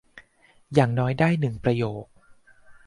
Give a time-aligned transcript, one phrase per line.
[0.73, 2.05] อย่างน้อยได้หนึ่งประโยค